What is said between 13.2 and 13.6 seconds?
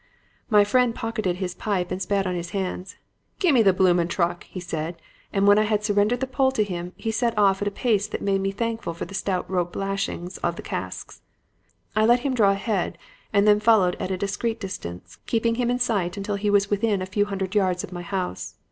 and then